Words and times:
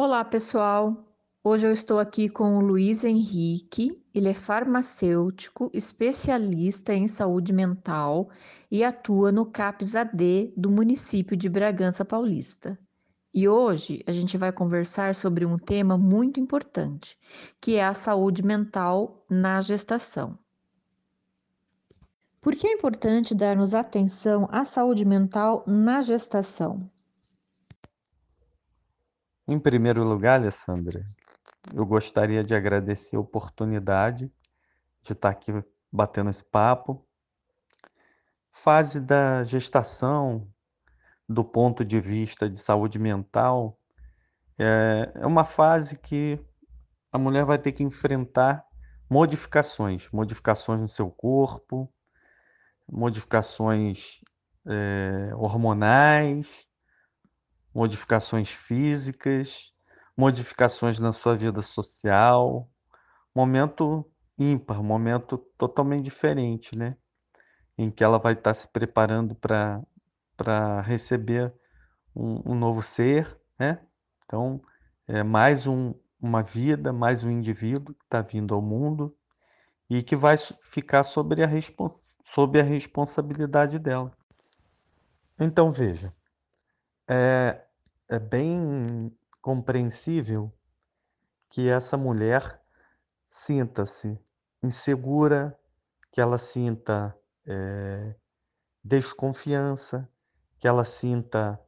Olá, 0.00 0.24
pessoal. 0.24 1.12
Hoje 1.42 1.66
eu 1.66 1.72
estou 1.72 1.98
aqui 1.98 2.28
com 2.28 2.56
o 2.56 2.60
Luiz 2.60 3.02
Henrique. 3.02 4.00
Ele 4.14 4.28
é 4.28 4.32
farmacêutico, 4.32 5.68
especialista 5.74 6.94
em 6.94 7.08
saúde 7.08 7.52
mental 7.52 8.30
e 8.70 8.84
atua 8.84 9.32
no 9.32 9.44
CAPS 9.44 9.96
AD 9.96 10.54
do 10.56 10.70
município 10.70 11.36
de 11.36 11.48
Bragança 11.48 12.04
Paulista. 12.04 12.78
E 13.34 13.48
hoje 13.48 14.04
a 14.06 14.12
gente 14.12 14.38
vai 14.38 14.52
conversar 14.52 15.16
sobre 15.16 15.44
um 15.44 15.56
tema 15.56 15.98
muito 15.98 16.38
importante, 16.38 17.18
que 17.60 17.74
é 17.74 17.84
a 17.84 17.92
saúde 17.92 18.44
mental 18.44 19.26
na 19.28 19.60
gestação. 19.60 20.38
Por 22.40 22.54
que 22.54 22.68
é 22.68 22.72
importante 22.72 23.34
darmos 23.34 23.74
atenção 23.74 24.48
à 24.52 24.64
saúde 24.64 25.04
mental 25.04 25.64
na 25.66 26.00
gestação? 26.02 26.88
Em 29.50 29.58
primeiro 29.58 30.04
lugar, 30.04 30.38
Alessandra, 30.38 31.06
eu 31.74 31.86
gostaria 31.86 32.44
de 32.44 32.54
agradecer 32.54 33.16
a 33.16 33.20
oportunidade 33.20 34.30
de 35.00 35.12
estar 35.14 35.30
aqui 35.30 35.64
batendo 35.90 36.28
esse 36.28 36.44
papo. 36.44 37.02
Fase 38.50 39.00
da 39.00 39.42
gestação, 39.42 40.46
do 41.26 41.42
ponto 41.42 41.82
de 41.82 41.98
vista 41.98 42.46
de 42.46 42.58
saúde 42.58 42.98
mental, 42.98 43.80
é, 44.58 45.10
é 45.14 45.26
uma 45.26 45.46
fase 45.46 45.98
que 45.98 46.38
a 47.10 47.16
mulher 47.16 47.46
vai 47.46 47.58
ter 47.58 47.72
que 47.72 47.82
enfrentar 47.82 48.62
modificações, 49.08 50.10
modificações 50.12 50.82
no 50.82 50.88
seu 50.88 51.10
corpo, 51.10 51.90
modificações 52.86 54.20
é, 54.66 55.30
hormonais, 55.36 56.67
modificações 57.74 58.50
físicas, 58.50 59.72
modificações 60.16 60.98
na 60.98 61.12
sua 61.12 61.36
vida 61.36 61.62
social, 61.62 62.68
momento 63.34 64.04
ímpar, 64.38 64.82
momento 64.82 65.38
totalmente 65.56 66.04
diferente, 66.04 66.76
né? 66.76 66.96
Em 67.76 67.90
que 67.90 68.02
ela 68.02 68.18
vai 68.18 68.32
estar 68.32 68.54
se 68.54 68.72
preparando 68.72 69.34
para 69.34 70.80
receber 70.82 71.52
um, 72.14 72.52
um, 72.52 72.54
novo 72.54 72.82
ser, 72.82 73.38
né? 73.58 73.80
Então, 74.24 74.60
é 75.06 75.22
mais 75.22 75.66
um, 75.66 75.94
uma 76.20 76.42
vida, 76.42 76.92
mais 76.92 77.24
um 77.24 77.30
indivíduo 77.30 77.94
que 77.94 78.04
está 78.04 78.20
vindo 78.20 78.54
ao 78.54 78.62
mundo 78.62 79.16
e 79.88 80.02
que 80.02 80.16
vai 80.16 80.36
ficar 80.36 81.02
sobre 81.02 81.42
a, 81.42 81.48
sob 82.24 82.60
a 82.60 82.62
responsabilidade 82.62 83.78
dela. 83.78 84.12
Então, 85.38 85.70
veja, 85.70 86.12
é, 87.08 87.64
é 88.08 88.18
bem 88.18 89.16
compreensível 89.40 90.52
que 91.48 91.70
essa 91.70 91.96
mulher 91.96 92.62
sinta-se 93.28 94.20
insegura, 94.62 95.58
que 96.12 96.20
ela 96.20 96.36
sinta 96.36 97.16
é, 97.46 98.14
desconfiança, 98.84 100.08
que 100.58 100.68
ela 100.68 100.84
sinta 100.84 101.58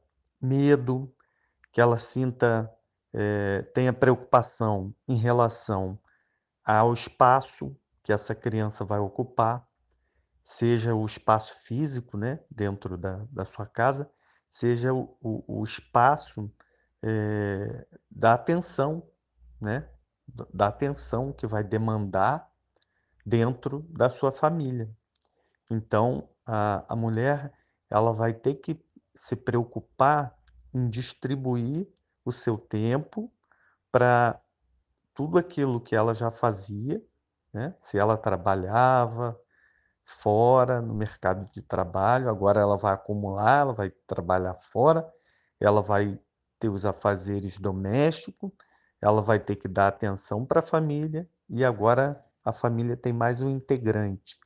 medo, 0.40 1.12
que 1.72 1.80
ela 1.80 1.96
sinta, 1.96 2.70
é, 3.12 3.62
tenha 3.74 3.92
preocupação 3.92 4.94
em 5.08 5.16
relação 5.16 5.98
ao 6.64 6.92
espaço 6.92 7.76
que 8.02 8.12
essa 8.12 8.34
criança 8.34 8.84
vai 8.84 8.98
ocupar, 8.98 9.66
seja 10.42 10.94
o 10.94 11.06
espaço 11.06 11.54
físico, 11.64 12.16
né, 12.16 12.40
dentro 12.50 12.96
da, 12.96 13.24
da 13.30 13.44
sua 13.44 13.66
casa, 13.66 14.10
seja 14.50 14.92
o, 14.92 15.16
o, 15.46 15.62
espaço 15.62 16.52
é, 17.00 17.86
da 18.10 18.34
atenção, 18.34 19.08
né? 19.60 19.88
da 20.52 20.66
atenção 20.66 21.32
que 21.32 21.46
vai 21.46 21.62
demandar 21.62 22.50
dentro 23.24 23.86
da 23.90 24.10
sua 24.10 24.32
família. 24.32 24.90
Então, 25.70 26.28
a, 26.44 26.84
a 26.92 26.96
mulher 26.96 27.52
ela 27.88 28.12
vai 28.12 28.32
ter 28.32 28.56
que 28.56 28.84
se 29.14 29.36
preocupar 29.36 30.36
em 30.74 30.88
distribuir 30.88 31.88
o 32.24 32.32
seu 32.32 32.58
tempo 32.58 33.32
para 33.90 34.40
tudo 35.14 35.38
aquilo 35.38 35.80
que 35.80 35.94
ela 35.94 36.14
já 36.14 36.30
fazia, 36.30 37.04
né? 37.52 37.74
se 37.80 37.98
ela 37.98 38.16
trabalhava, 38.16 39.38
fora 40.10 40.80
no 40.82 40.92
mercado 40.92 41.48
de 41.52 41.62
trabalho, 41.62 42.28
agora 42.28 42.60
ela 42.60 42.76
vai 42.76 42.92
acumular, 42.92 43.60
ela 43.60 43.72
vai 43.72 43.90
trabalhar 44.06 44.54
fora, 44.54 45.08
ela 45.58 45.80
vai 45.80 46.18
ter 46.58 46.68
os 46.68 46.84
afazeres 46.84 47.58
domésticos, 47.58 48.50
ela 49.00 49.22
vai 49.22 49.38
ter 49.38 49.56
que 49.56 49.68
dar 49.68 49.86
atenção 49.88 50.44
para 50.44 50.58
a 50.58 50.62
família 50.62 51.28
e 51.48 51.64
agora 51.64 52.22
a 52.44 52.52
família 52.52 52.96
tem 52.96 53.12
mais 53.12 53.40
um 53.40 53.48
integrante. 53.48 54.38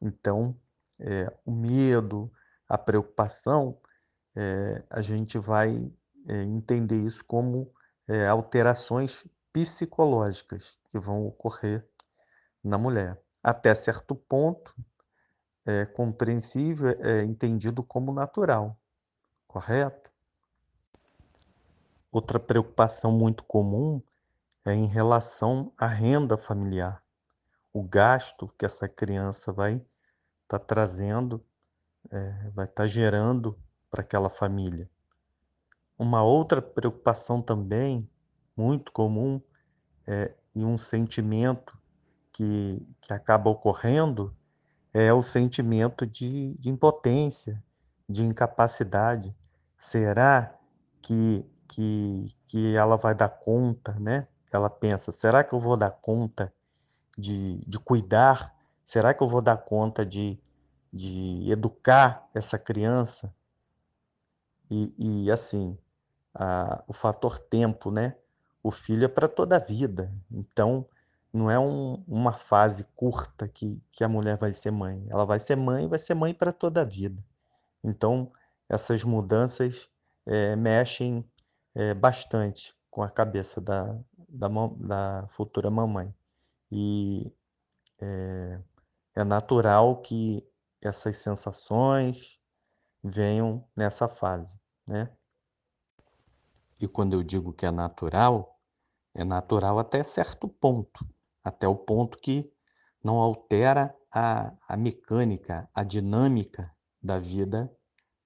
Então, 0.00 0.56
é, 1.00 1.28
o 1.44 1.50
medo, 1.50 2.30
a 2.68 2.78
preocupação, 2.78 3.78
é, 4.36 4.82
a 4.88 5.00
gente 5.00 5.36
vai 5.36 5.92
é, 6.28 6.42
entender 6.42 7.04
isso 7.04 7.24
como 7.24 7.72
é, 8.06 8.26
alterações 8.26 9.26
psicológicas 9.52 10.78
que 10.90 10.98
vão 10.98 11.26
ocorrer 11.26 11.86
na 12.62 12.78
mulher. 12.78 13.20
Até 13.42 13.74
certo 13.74 14.14
ponto, 14.14 14.74
é, 15.68 15.84
compreensível, 15.84 16.96
é 16.98 17.22
entendido 17.22 17.82
como 17.82 18.10
natural, 18.10 18.74
correto? 19.46 20.10
Outra 22.10 22.40
preocupação 22.40 23.12
muito 23.12 23.44
comum 23.44 24.00
é 24.64 24.72
em 24.72 24.86
relação 24.86 25.70
à 25.76 25.86
renda 25.86 26.38
familiar, 26.38 27.02
o 27.70 27.82
gasto 27.82 28.48
que 28.56 28.64
essa 28.64 28.88
criança 28.88 29.52
vai 29.52 29.74
estar 29.74 29.86
tá 30.48 30.58
trazendo, 30.58 31.44
é, 32.10 32.50
vai 32.54 32.64
estar 32.64 32.84
tá 32.84 32.86
gerando 32.86 33.54
para 33.90 34.00
aquela 34.00 34.30
família. 34.30 34.88
Uma 35.98 36.22
outra 36.22 36.62
preocupação 36.62 37.42
também 37.42 38.08
muito 38.56 38.90
comum 38.90 39.38
é, 40.06 40.34
e 40.54 40.64
um 40.64 40.78
sentimento 40.78 41.78
que, 42.32 42.80
que 43.02 43.12
acaba 43.12 43.50
ocorrendo 43.50 44.34
é 44.92 45.12
o 45.12 45.22
sentimento 45.22 46.06
de, 46.06 46.54
de 46.58 46.70
impotência, 46.70 47.62
de 48.08 48.22
incapacidade. 48.22 49.36
Será 49.76 50.54
que, 51.02 51.44
que, 51.68 52.28
que 52.46 52.76
ela 52.76 52.96
vai 52.96 53.14
dar 53.14 53.28
conta, 53.28 53.92
né? 54.00 54.26
Ela 54.50 54.70
pensa, 54.70 55.12
será 55.12 55.44
que 55.44 55.54
eu 55.54 55.60
vou 55.60 55.76
dar 55.76 55.90
conta 55.90 56.52
de, 57.16 57.58
de 57.66 57.78
cuidar? 57.78 58.54
Será 58.84 59.12
que 59.12 59.22
eu 59.22 59.28
vou 59.28 59.42
dar 59.42 59.58
conta 59.58 60.04
de, 60.04 60.40
de 60.92 61.50
educar 61.50 62.26
essa 62.34 62.58
criança? 62.58 63.34
E, 64.70 65.24
e 65.24 65.30
assim, 65.30 65.76
a, 66.34 66.82
o 66.86 66.92
fator 66.92 67.38
tempo, 67.38 67.90
né? 67.90 68.16
O 68.62 68.70
filho 68.70 69.04
é 69.04 69.08
para 69.08 69.28
toda 69.28 69.56
a 69.56 69.60
vida. 69.60 70.12
Então, 70.30 70.86
não 71.32 71.50
é 71.50 71.58
um, 71.58 72.02
uma 72.06 72.32
fase 72.32 72.84
curta 72.96 73.46
que, 73.48 73.80
que 73.90 74.02
a 74.02 74.08
mulher 74.08 74.36
vai 74.36 74.52
ser 74.52 74.70
mãe. 74.70 75.06
Ela 75.10 75.26
vai 75.26 75.38
ser 75.38 75.56
mãe 75.56 75.84
e 75.84 75.88
vai 75.88 75.98
ser 75.98 76.14
mãe 76.14 76.34
para 76.34 76.52
toda 76.52 76.82
a 76.82 76.84
vida. 76.84 77.22
Então, 77.84 78.32
essas 78.68 79.04
mudanças 79.04 79.88
é, 80.26 80.56
mexem 80.56 81.24
é, 81.74 81.94
bastante 81.94 82.74
com 82.90 83.02
a 83.02 83.10
cabeça 83.10 83.60
da, 83.60 83.98
da, 84.28 84.48
da 84.78 85.26
futura 85.28 85.70
mamãe. 85.70 86.14
E 86.70 87.32
é, 88.00 88.60
é 89.16 89.24
natural 89.24 90.00
que 90.00 90.46
essas 90.80 91.18
sensações 91.18 92.40
venham 93.02 93.66
nessa 93.76 94.08
fase, 94.08 94.60
né? 94.86 95.10
E 96.80 96.86
quando 96.86 97.14
eu 97.14 97.22
digo 97.24 97.52
que 97.52 97.66
é 97.66 97.70
natural, 97.72 98.60
é 99.14 99.24
natural 99.24 99.78
até 99.78 100.04
certo 100.04 100.48
ponto 100.48 101.04
até 101.48 101.66
o 101.66 101.74
ponto 101.74 102.18
que 102.18 102.52
não 103.02 103.16
altera 103.16 103.94
a, 104.12 104.52
a 104.68 104.76
mecânica, 104.76 105.68
a 105.74 105.82
dinâmica 105.82 106.70
da 107.02 107.18
vida 107.18 107.74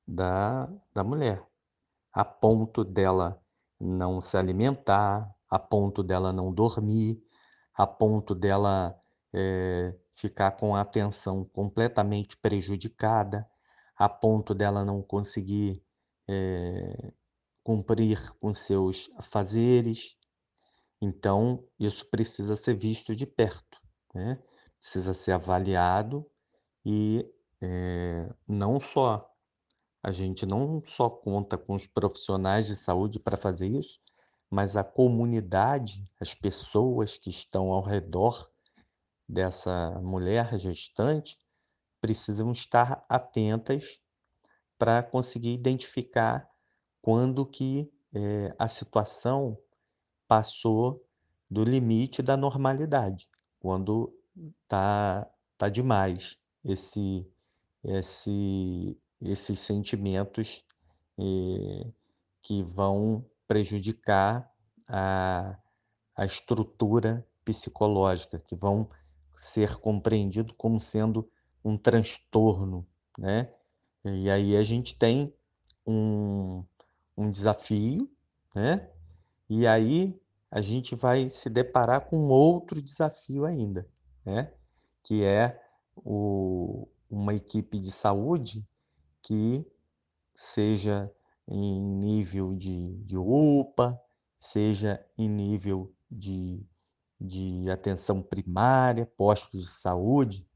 da, 0.07 0.69
da 0.93 1.05
mulher, 1.05 1.47
a 2.13 2.25
ponto 2.25 2.85
dela 2.85 3.41
não 3.81 4.21
se 4.21 4.37
alimentar, 4.37 5.33
a 5.49 5.59
ponto 5.59 6.03
dela 6.03 6.33
não 6.33 6.53
dormir, 6.53 7.23
a 7.75 7.87
ponto 7.87 8.35
dela 8.35 8.99
é, 9.33 9.95
ficar 10.15 10.53
com 10.53 10.75
a 10.75 10.81
atenção 10.81 11.45
completamente 11.45 12.37
prejudicada, 12.37 13.49
a 13.97 14.09
ponto 14.09 14.55
dela 14.55 14.85
não 14.85 15.01
conseguir 15.01 15.83
é, 16.29 17.13
cumprir 17.63 18.33
com 18.41 18.53
seus 18.53 19.11
fazeres, 19.21 20.17
então, 21.05 21.65
isso 21.81 22.07
precisa 22.07 22.55
ser 22.55 22.77
visto 22.77 23.17
de 23.17 23.27
perto, 23.27 23.83
né? 24.15 24.41
precisa 24.79 25.13
ser 25.13 25.33
avaliado 25.33 26.25
e 26.87 27.29
é, 27.61 28.33
não 28.47 28.81
só 28.81 29.29
a 30.01 30.13
gente 30.13 30.47
não 30.47 30.81
só 30.87 31.11
conta 31.11 31.59
com 31.59 31.75
os 31.75 31.89
profissionais 31.89 32.69
de 32.69 32.77
saúde 32.77 33.19
para 33.19 33.37
fazer 33.37 33.67
isso, 33.67 34.01
mas 34.49 34.77
a 34.77 34.85
comunidade, 34.85 36.05
as 36.21 36.35
pessoas 36.35 37.17
que 37.17 37.31
estão 37.31 37.73
ao 37.73 37.83
redor 37.83 38.49
dessa 39.29 40.01
mulher 40.03 40.57
gestante 40.57 41.37
precisam 42.01 42.53
estar 42.53 43.05
atentas 43.09 44.01
para 44.79 45.03
conseguir 45.03 45.53
identificar 45.53 46.49
quando 47.01 47.45
que 47.45 47.93
é, 48.15 48.55
a 48.57 48.69
situação 48.69 49.59
passou 50.33 51.05
do 51.51 51.63
limite 51.63 52.23
da 52.23 52.39
normalidade, 52.39 53.29
quando 53.61 54.11
tá 54.67 55.31
tá 55.59 55.69
demais 55.69 56.39
esse 56.65 57.31
esse 57.85 58.99
esses 59.21 59.59
sentimentos 59.61 60.65
eh, 61.19 61.87
que 62.41 62.63
vão 62.63 63.27
prejudicar 63.47 64.51
a, 64.89 65.55
a 66.17 66.25
estrutura 66.25 67.27
psicológica, 67.45 68.39
que 68.39 68.57
vão 68.57 68.89
ser 69.37 69.77
compreendido 69.77 70.55
como 70.55 70.81
sendo 70.81 71.31
um 71.63 71.77
transtorno, 71.77 72.87
né? 73.19 73.53
E 74.03 74.31
aí 74.31 74.57
a 74.57 74.63
gente 74.63 74.99
tem 74.99 75.35
um, 75.87 76.65
um 77.19 77.31
desafio, 77.31 78.11
né? 78.55 78.89
E 79.47 79.67
aí 79.67 80.22
a 80.53 80.61
gente 80.61 80.95
vai 80.95 81.31
se 81.31 81.49
deparar 81.49 82.03
com 82.03 82.29
outro 82.29 82.83
desafio 82.83 83.47
ainda, 83.47 83.89
né? 84.23 84.53
Que 85.03 85.25
é 85.25 85.59
o, 85.97 86.87
uma 87.09 87.33
equipe 87.35 87.79
de 87.79 87.91
saúde 87.91 88.63
que 89.23 89.67
seja 90.35 91.11
em 91.49 91.81
nível 91.81 92.55
de, 92.55 92.95
de 92.99 93.17
UPA, 93.17 93.99
seja 94.39 95.03
em 95.17 95.27
nível 95.27 95.91
de, 96.11 96.63
de 97.19 97.71
atenção 97.71 98.21
primária, 98.21 99.07
postos 99.07 99.63
de 99.63 99.71
saúde, 99.71 100.47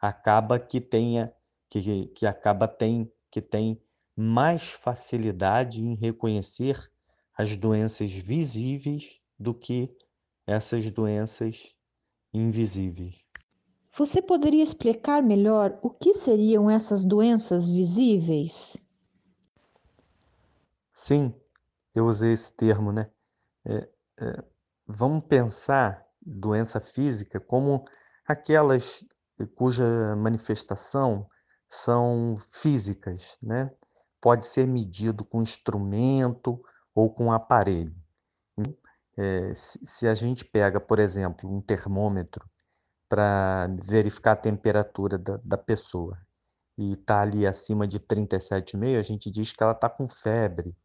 acaba 0.00 0.58
que 0.58 0.80
tenha 0.80 1.30
que, 1.68 2.06
que 2.06 2.24
acaba 2.24 2.66
tem 2.66 3.12
que 3.30 3.42
tem 3.42 3.78
mais 4.16 4.72
facilidade 4.72 5.82
em 5.82 5.96
reconhecer 5.96 6.90
as 7.36 7.54
doenças 7.56 8.10
visíveis 8.10 9.20
do 9.38 9.54
que 9.54 9.88
essas 10.46 10.90
doenças 10.90 11.76
invisíveis. 12.32 13.24
Você 13.96 14.20
poderia 14.20 14.62
explicar 14.62 15.22
melhor 15.22 15.78
o 15.80 15.88
que 15.88 16.14
seriam 16.14 16.68
essas 16.68 17.04
doenças 17.04 17.70
visíveis? 17.70 18.76
Sim, 20.92 21.32
eu 21.94 22.06
usei 22.06 22.32
esse 22.32 22.56
termo, 22.56 22.90
né? 22.90 23.10
É, 23.64 23.88
é, 24.20 24.44
vamos 24.86 25.24
pensar 25.26 26.04
doença 26.20 26.80
física 26.80 27.38
como 27.38 27.84
aquelas 28.26 29.04
cuja 29.54 30.14
manifestação 30.16 31.28
são 31.68 32.34
físicas, 32.36 33.36
né? 33.42 33.70
Pode 34.20 34.44
ser 34.44 34.66
medido 34.66 35.24
com 35.24 35.42
instrumento 35.42 36.62
ou 36.94 37.12
com 37.12 37.32
aparelho. 37.32 37.94
É, 39.16 39.52
se 39.54 40.08
a 40.08 40.14
gente 40.14 40.44
pega, 40.44 40.80
por 40.80 40.98
exemplo, 40.98 41.50
um 41.50 41.60
termômetro 41.60 42.48
para 43.08 43.68
verificar 43.82 44.32
a 44.32 44.36
temperatura 44.36 45.16
da, 45.18 45.38
da 45.44 45.56
pessoa 45.56 46.18
e 46.76 46.94
está 46.94 47.20
ali 47.20 47.46
acima 47.46 47.86
de 47.86 48.00
37,5, 48.00 48.98
a 48.98 49.02
gente 49.02 49.30
diz 49.30 49.52
que 49.52 49.62
ela 49.62 49.72
está 49.72 49.88
com 49.88 50.08
febre. 50.08 50.76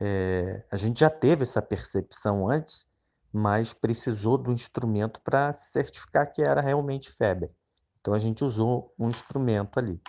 É, 0.00 0.64
a 0.70 0.76
gente 0.76 1.00
já 1.00 1.10
teve 1.10 1.42
essa 1.42 1.60
percepção 1.60 2.48
antes, 2.48 2.88
mas 3.30 3.74
precisou 3.74 4.38
do 4.38 4.52
instrumento 4.52 5.20
para 5.20 5.52
certificar 5.52 6.32
que 6.32 6.40
era 6.40 6.62
realmente 6.62 7.10
febre. 7.10 7.54
Então 8.00 8.14
a 8.14 8.18
gente 8.18 8.42
usou 8.42 8.94
um 8.98 9.08
instrumento 9.08 9.78
ali. 9.78 10.00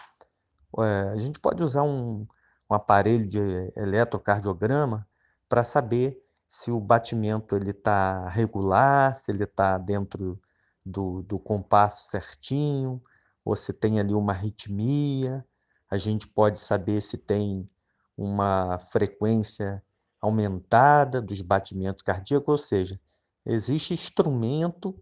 É, 0.78 1.10
a 1.10 1.18
gente 1.18 1.40
pode 1.40 1.62
usar 1.62 1.84
um, 1.84 2.26
um 2.70 2.74
aparelho 2.74 3.28
de 3.28 3.40
eletrocardiograma 3.76 5.06
para 5.50 5.66
saber 5.66 6.24
se 6.50 6.72
o 6.72 6.80
batimento 6.80 7.56
ele 7.56 7.70
está 7.70 8.28
regular, 8.28 9.16
se 9.16 9.32
ele 9.32 9.44
está 9.44 9.78
dentro 9.78 10.42
do, 10.84 11.22
do 11.22 11.38
compasso 11.38 12.10
certinho, 12.10 13.00
ou 13.46 13.56
se 13.56 13.72
tem 13.72 14.00
ali 14.00 14.16
uma 14.16 14.34
arritmia. 14.34 15.46
A 15.90 15.96
gente 15.96 16.28
pode 16.28 16.60
saber 16.60 17.02
se 17.02 17.20
tem 17.20 17.70
uma 18.18 18.80
frequência 18.80 19.84
aumentada 20.20 21.22
dos 21.22 21.40
batimentos 21.42 22.02
cardíacos, 22.02 22.52
ou 22.52 22.58
seja, 22.58 23.00
existe 23.46 23.94
instrumento, 23.94 25.00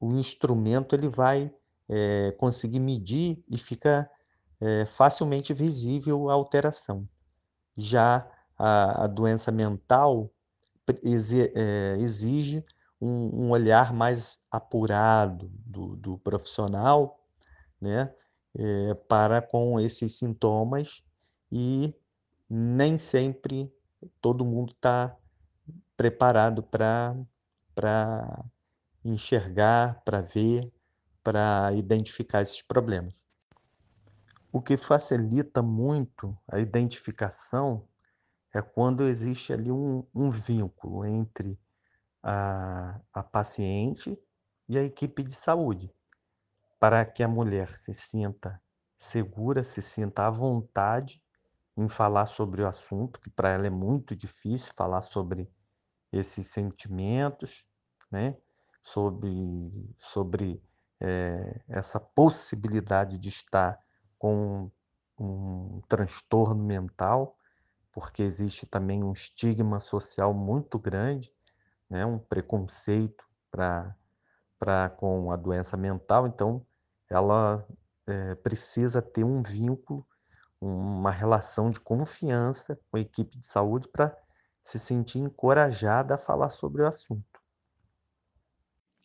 o 0.00 0.14
instrumento 0.14 0.94
ele 0.94 1.08
vai 1.08 1.52
é, 1.88 2.30
conseguir 2.38 2.80
medir 2.80 3.44
e 3.48 3.58
fica 3.58 4.08
é, 4.60 4.86
facilmente 4.86 5.52
visível 5.52 6.30
a 6.30 6.34
alteração. 6.34 7.08
Já 7.76 8.28
a, 8.56 9.04
a 9.04 9.06
doença 9.08 9.50
mental 9.50 10.30
exige 11.02 12.64
um, 13.00 13.46
um, 13.46 13.50
olhar 13.50 13.92
mais 13.92 14.40
apurado 14.50 15.50
do, 15.66 15.96
do 15.96 16.18
profissional 16.18 17.18
né, 17.80 18.12
é, 18.56 18.94
para 19.08 19.40
com 19.40 19.80
esses 19.80 20.18
sintomas 20.18 21.04
e 21.50 21.94
nem 22.48 22.98
sempre 22.98 23.72
todo 24.20 24.44
mundo 24.44 24.72
está 24.72 25.16
preparado 25.96 26.62
para 26.62 28.44
enxergar, 29.04 30.02
para 30.04 30.20
ver, 30.20 30.72
para 31.22 31.70
identificar 31.74 32.42
esses 32.42 32.62
problemas. 32.62 33.24
O 34.52 34.60
que 34.60 34.76
facilita 34.76 35.62
muito 35.62 36.36
a 36.48 36.58
identificação 36.58 37.86
é 38.52 38.60
quando 38.60 39.04
existe 39.04 39.52
ali 39.52 39.70
um, 39.70 40.04
um 40.14 40.30
vínculo 40.30 41.04
entre 41.04 41.58
a, 42.22 43.00
a 43.12 43.22
paciente 43.22 44.20
e 44.68 44.76
a 44.78 44.82
equipe 44.82 45.22
de 45.22 45.34
saúde, 45.34 45.92
para 46.78 47.04
que 47.04 47.22
a 47.22 47.28
mulher 47.28 47.76
se 47.76 47.94
sinta 47.94 48.60
segura, 48.96 49.64
se 49.64 49.80
sinta 49.80 50.26
à 50.26 50.30
vontade 50.30 51.22
em 51.76 51.88
falar 51.88 52.26
sobre 52.26 52.62
o 52.62 52.66
assunto, 52.66 53.20
que 53.20 53.30
para 53.30 53.50
ela 53.50 53.66
é 53.66 53.70
muito 53.70 54.14
difícil 54.14 54.72
falar 54.74 55.00
sobre 55.00 55.50
esses 56.12 56.48
sentimentos, 56.48 57.66
né? 58.10 58.36
sobre, 58.82 59.94
sobre 59.96 60.62
é, 61.00 61.60
essa 61.68 62.00
possibilidade 62.00 63.18
de 63.18 63.28
estar 63.28 63.78
com 64.18 64.70
um 65.18 65.80
transtorno 65.88 66.62
mental, 66.62 67.36
porque 67.92 68.22
existe 68.22 68.66
também 68.66 69.02
um 69.02 69.12
estigma 69.12 69.80
social 69.80 70.32
muito 70.32 70.78
grande, 70.78 71.32
né, 71.88 72.06
um 72.06 72.18
preconceito 72.18 73.24
para 73.50 74.90
com 74.96 75.32
a 75.32 75.36
doença 75.36 75.76
mental, 75.76 76.26
então 76.26 76.64
ela 77.08 77.66
é, 78.06 78.34
precisa 78.36 79.02
ter 79.02 79.24
um 79.24 79.42
vínculo, 79.42 80.06
uma 80.60 81.10
relação 81.10 81.70
de 81.70 81.80
confiança 81.80 82.78
com 82.90 82.96
a 82.96 83.00
equipe 83.00 83.38
de 83.38 83.46
saúde 83.46 83.88
para 83.88 84.16
se 84.62 84.78
sentir 84.78 85.18
encorajada 85.18 86.14
a 86.14 86.18
falar 86.18 86.50
sobre 86.50 86.82
o 86.82 86.86
assunto. 86.86 87.40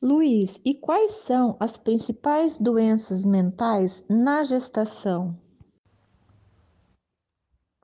Luiz, 0.02 0.60
e 0.64 0.76
quais 0.76 1.14
são 1.14 1.56
as 1.60 1.78
principais 1.78 2.58
doenças 2.58 3.24
mentais 3.24 4.04
na 4.10 4.44
gestação? 4.44 5.45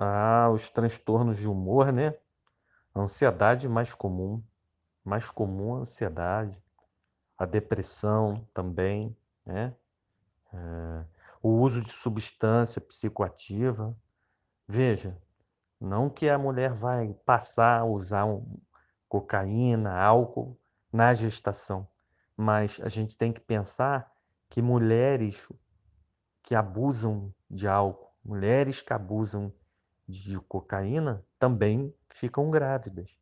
Ah, 0.03 0.49
os 0.49 0.67
transtornos 0.67 1.37
de 1.37 1.47
humor, 1.47 1.93
né? 1.93 2.15
Ansiedade 2.95 3.69
mais 3.69 3.93
comum, 3.93 4.43
mais 5.05 5.29
comum 5.29 5.75
a 5.75 5.81
ansiedade, 5.81 6.59
a 7.37 7.45
depressão 7.45 8.43
também, 8.51 9.15
né? 9.45 9.75
É, 10.51 11.05
o 11.39 11.49
uso 11.49 11.83
de 11.83 11.91
substância 11.91 12.81
psicoativa. 12.81 13.95
Veja, 14.67 15.15
não 15.79 16.09
que 16.09 16.27
a 16.27 16.37
mulher 16.39 16.73
vai 16.73 17.13
passar 17.23 17.81
a 17.81 17.85
usar 17.85 18.25
um, 18.25 18.59
cocaína, 19.07 19.95
álcool 20.01 20.59
na 20.91 21.13
gestação, 21.13 21.87
mas 22.35 22.79
a 22.81 22.87
gente 22.87 23.15
tem 23.15 23.31
que 23.31 23.39
pensar 23.39 24.11
que 24.49 24.63
mulheres 24.63 25.47
que 26.41 26.55
abusam 26.55 27.31
de 27.47 27.67
álcool, 27.67 28.11
mulheres 28.25 28.81
que 28.81 28.93
abusam 28.93 29.53
de 30.07 30.39
cocaína 30.41 31.23
também 31.39 31.93
ficam 32.07 32.49
grávidas. 32.49 33.19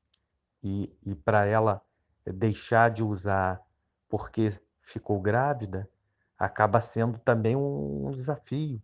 E, 0.63 0.93
e 1.05 1.15
para 1.15 1.45
ela 1.45 1.81
deixar 2.25 2.89
de 2.89 3.03
usar 3.03 3.61
porque 4.07 4.59
ficou 4.79 5.21
grávida, 5.21 5.89
acaba 6.37 6.81
sendo 6.81 7.17
também 7.19 7.55
um 7.55 8.11
desafio, 8.11 8.81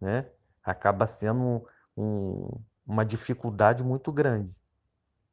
né? 0.00 0.28
acaba 0.62 1.06
sendo 1.06 1.66
um, 1.96 2.48
uma 2.86 3.04
dificuldade 3.04 3.84
muito 3.84 4.12
grande. 4.12 4.58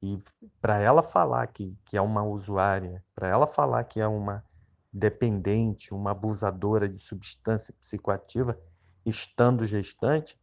E 0.01 0.19
para 0.59 0.79
ela 0.79 1.01
falar 1.01 1.47
que, 1.47 1.77
que 1.85 1.95
é 1.95 2.01
uma 2.01 2.23
usuária, 2.23 3.03
para 3.15 3.27
ela 3.27 3.47
falar 3.47 3.83
que 3.83 3.99
é 4.01 4.07
uma 4.07 4.43
dependente, 4.91 5.93
uma 5.93 6.11
abusadora 6.11 6.89
de 6.89 6.99
substância 6.99 7.73
psicoativa, 7.79 8.59
estando 9.05 9.65
gestante, 9.65 10.39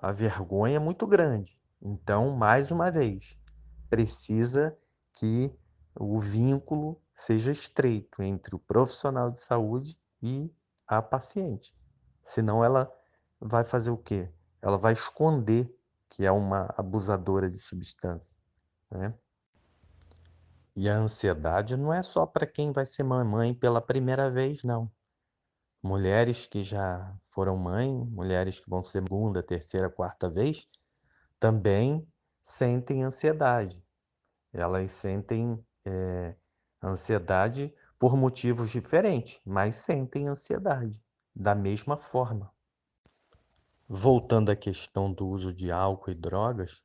a 0.00 0.12
vergonha 0.12 0.76
é 0.76 0.80
muito 0.80 1.06
grande. 1.06 1.58
Então, 1.80 2.30
mais 2.36 2.70
uma 2.70 2.90
vez, 2.90 3.40
precisa 3.88 4.76
que 5.14 5.54
o 5.94 6.18
vínculo 6.18 7.00
seja 7.14 7.50
estreito 7.50 8.22
entre 8.22 8.54
o 8.54 8.58
profissional 8.58 9.30
de 9.30 9.40
saúde 9.40 9.98
e 10.22 10.52
a 10.86 11.00
paciente. 11.00 11.74
Senão 12.22 12.64
ela 12.64 12.92
vai 13.40 13.64
fazer 13.64 13.90
o 13.90 13.96
quê? 13.96 14.30
Ela 14.60 14.76
vai 14.76 14.92
esconder 14.92 15.74
que 16.08 16.24
é 16.24 16.30
uma 16.30 16.72
abusadora 16.76 17.50
de 17.50 17.58
substância. 17.58 18.38
Né? 18.90 19.14
E 20.74 20.88
a 20.88 20.96
ansiedade 20.96 21.76
não 21.76 21.92
é 21.92 22.02
só 22.02 22.26
para 22.26 22.46
quem 22.46 22.72
vai 22.72 22.84
ser 22.84 23.02
mamãe 23.02 23.54
pela 23.54 23.80
primeira 23.80 24.30
vez, 24.30 24.62
não. 24.62 24.90
Mulheres 25.86 26.48
que 26.48 26.64
já 26.64 27.16
foram 27.30 27.56
mãe, 27.56 27.88
mulheres 27.88 28.58
que 28.58 28.68
vão 28.68 28.82
segunda, 28.82 29.40
terceira, 29.40 29.88
quarta 29.88 30.28
vez, 30.28 30.66
também 31.38 32.04
sentem 32.42 33.04
ansiedade. 33.04 33.86
Elas 34.52 34.90
sentem 34.90 35.64
é, 35.84 36.34
ansiedade 36.82 37.72
por 38.00 38.16
motivos 38.16 38.72
diferentes, 38.72 39.40
mas 39.46 39.76
sentem 39.76 40.26
ansiedade 40.26 41.00
da 41.32 41.54
mesma 41.54 41.96
forma. 41.96 42.52
Voltando 43.88 44.50
à 44.50 44.56
questão 44.56 45.12
do 45.12 45.28
uso 45.28 45.54
de 45.54 45.70
álcool 45.70 46.10
e 46.10 46.14
drogas, 46.16 46.82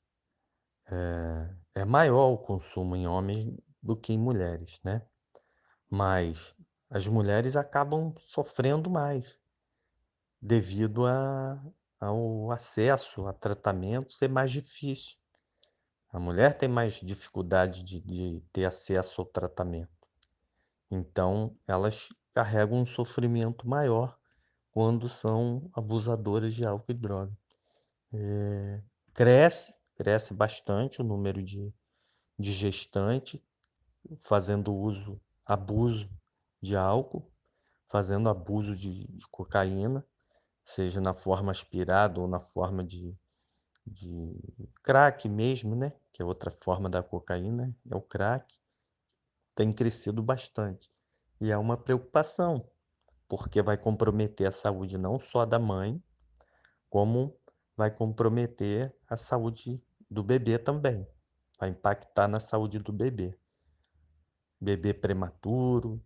é, 0.85 1.55
é 1.73 1.85
maior 1.85 2.33
o 2.33 2.37
consumo 2.37 2.95
em 2.95 3.07
homens 3.07 3.51
do 3.81 3.97
que 3.97 4.13
em 4.13 4.19
mulheres, 4.19 4.79
né? 4.83 5.01
Mas 5.89 6.53
as 6.91 7.07
mulheres 7.07 7.55
acabam 7.55 8.13
sofrendo 8.27 8.89
mais 8.89 9.39
devido 10.41 11.07
a, 11.07 11.63
ao 11.97 12.51
acesso 12.51 13.25
a 13.27 13.31
tratamento 13.33 14.11
ser 14.11 14.27
mais 14.27 14.51
difícil. 14.51 15.17
A 16.09 16.19
mulher 16.19 16.57
tem 16.57 16.67
mais 16.67 16.95
dificuldade 16.95 17.81
de, 17.81 18.01
de 18.01 18.43
ter 18.51 18.65
acesso 18.65 19.21
ao 19.21 19.25
tratamento. 19.25 19.89
Então, 20.89 21.55
elas 21.65 22.09
carregam 22.33 22.79
um 22.79 22.85
sofrimento 22.85 23.65
maior 23.65 24.19
quando 24.71 25.07
são 25.07 25.71
abusadoras 25.73 26.53
de 26.53 26.65
álcool 26.65 26.91
e 26.91 26.93
droga. 26.93 27.37
É, 28.11 28.81
cresce, 29.13 29.73
cresce 29.95 30.33
bastante 30.33 30.99
o 30.99 31.05
número 31.05 31.41
de, 31.41 31.73
de 32.37 32.51
gestantes 32.51 33.39
fazendo 34.19 34.75
uso, 34.75 35.21
abuso 35.45 36.09
de 36.61 36.75
álcool, 36.75 37.31
fazendo 37.87 38.29
abuso 38.29 38.75
de, 38.75 39.05
de 39.07 39.27
cocaína, 39.27 40.05
seja 40.63 41.01
na 41.01 41.13
forma 41.13 41.51
aspirada 41.51 42.21
ou 42.21 42.27
na 42.27 42.39
forma 42.39 42.83
de, 42.83 43.17
de 43.85 44.39
crack 44.83 45.27
mesmo, 45.27 45.75
né? 45.75 45.93
Que 46.13 46.21
é 46.21 46.25
outra 46.25 46.51
forma 46.51 46.89
da 46.89 47.01
cocaína, 47.01 47.75
é 47.89 47.95
o 47.95 48.01
crack. 48.01 48.59
Tem 49.55 49.73
crescido 49.73 50.21
bastante. 50.21 50.91
E 51.39 51.51
é 51.51 51.57
uma 51.57 51.75
preocupação, 51.75 52.69
porque 53.27 53.61
vai 53.61 53.77
comprometer 53.77 54.47
a 54.47 54.51
saúde 54.51 54.97
não 54.97 55.19
só 55.19 55.45
da 55.45 55.59
mãe, 55.59 56.01
como 56.89 57.35
vai 57.75 57.89
comprometer 57.89 58.95
a 59.09 59.17
saúde 59.17 59.83
do 60.09 60.23
bebê 60.23 60.57
também. 60.57 61.07
Vai 61.59 61.69
impactar 61.69 62.27
na 62.27 62.39
saúde 62.39 62.79
do 62.79 62.93
bebê. 62.93 63.37
Bebê 64.59 64.93
prematuro, 64.93 66.03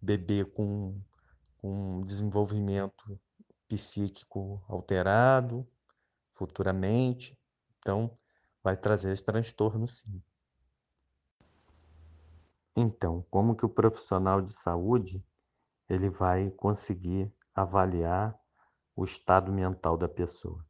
bebê 0.00 0.44
com, 0.44 1.00
com 1.58 2.02
desenvolvimento 2.02 3.20
psíquico 3.68 4.62
alterado 4.68 5.66
futuramente. 6.34 7.38
Então, 7.78 8.16
vai 8.62 8.76
trazer 8.76 9.12
esse 9.12 9.22
transtorno 9.22 9.86
sim. 9.86 10.22
Então, 12.76 13.24
como 13.30 13.54
que 13.54 13.66
o 13.66 13.68
profissional 13.68 14.40
de 14.40 14.52
saúde 14.52 15.24
ele 15.88 16.08
vai 16.08 16.50
conseguir 16.50 17.32
avaliar 17.52 18.38
o 18.94 19.04
estado 19.04 19.52
mental 19.52 19.96
da 19.96 20.08
pessoa. 20.08 20.64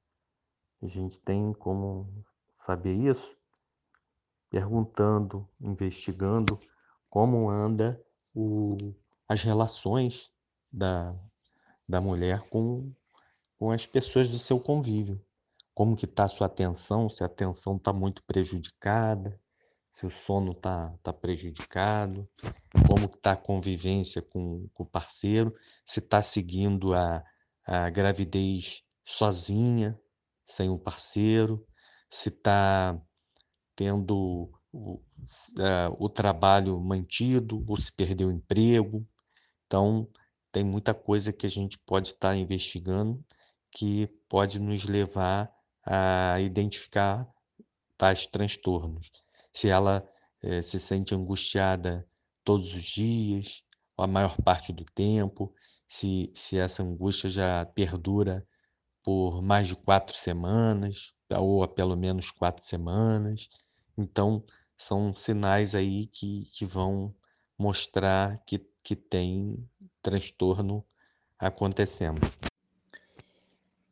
A 0.82 0.86
gente 0.86 1.20
tem 1.20 1.52
como 1.52 2.24
saber 2.54 2.94
isso 2.94 3.36
perguntando, 4.48 5.48
investigando 5.60 6.58
como 7.08 7.50
anda 7.50 8.02
o, 8.34 8.94
as 9.30 9.44
relações 9.44 10.28
da, 10.72 11.14
da 11.88 12.00
mulher 12.00 12.40
com, 12.48 12.92
com 13.56 13.70
as 13.70 13.86
pessoas 13.86 14.28
do 14.28 14.40
seu 14.40 14.58
convívio. 14.58 15.24
Como 15.72 15.94
que 15.94 16.04
está 16.04 16.24
a 16.24 16.28
sua 16.28 16.48
atenção, 16.48 17.08
se 17.08 17.22
a 17.22 17.26
atenção 17.26 17.76
está 17.76 17.92
muito 17.92 18.24
prejudicada, 18.24 19.40
se 19.88 20.04
o 20.04 20.10
sono 20.10 20.50
está 20.50 20.92
tá 21.00 21.12
prejudicado, 21.12 22.28
como 22.88 23.04
está 23.04 23.30
a 23.32 23.36
convivência 23.36 24.20
com, 24.20 24.68
com 24.74 24.82
o 24.82 24.90
parceiro, 24.90 25.54
se 25.84 26.00
está 26.00 26.20
seguindo 26.20 26.92
a, 26.92 27.22
a 27.64 27.88
gravidez 27.88 28.82
sozinha, 29.04 29.96
sem 30.44 30.68
o 30.68 30.74
um 30.74 30.78
parceiro, 30.78 31.64
se 32.08 32.30
está 32.30 33.00
tendo 33.76 34.50
o, 34.72 34.94
uh, 34.94 35.96
o 35.98 36.08
trabalho 36.08 36.80
mantido 36.80 37.64
ou 37.68 37.80
se 37.80 37.94
perdeu 37.94 38.28
o 38.28 38.32
emprego. 38.32 39.06
Então, 39.70 40.08
tem 40.50 40.64
muita 40.64 40.92
coisa 40.92 41.32
que 41.32 41.46
a 41.46 41.48
gente 41.48 41.78
pode 41.78 42.08
estar 42.08 42.30
tá 42.30 42.36
investigando 42.36 43.24
que 43.70 44.08
pode 44.28 44.58
nos 44.58 44.82
levar 44.84 45.48
a 45.86 46.40
identificar 46.40 47.24
tais 47.96 48.26
transtornos 48.26 49.12
se 49.52 49.68
ela 49.68 50.04
eh, 50.42 50.60
se 50.60 50.80
sente 50.80 51.14
angustiada 51.14 52.04
todos 52.42 52.74
os 52.74 52.82
dias, 52.82 53.64
a 53.96 54.08
maior 54.08 54.36
parte 54.42 54.72
do 54.72 54.84
tempo, 54.84 55.54
se, 55.86 56.32
se 56.34 56.58
essa 56.58 56.82
angústia 56.82 57.30
já 57.30 57.64
perdura 57.66 58.44
por 59.04 59.40
mais 59.40 59.68
de 59.68 59.76
quatro 59.76 60.16
semanas, 60.16 61.14
ou 61.30 61.62
há 61.62 61.68
pelo 61.68 61.96
menos 61.96 62.30
quatro 62.32 62.64
semanas. 62.64 63.48
Então, 63.96 64.44
são 64.76 65.14
sinais 65.14 65.74
aí 65.76 66.06
que, 66.06 66.46
que 66.52 66.64
vão 66.64 67.14
mostrar 67.58 68.42
que, 68.46 68.58
que 68.82 68.96
tem 68.96 69.56
transtorno 70.02 70.84
acontecendo. 71.38 72.20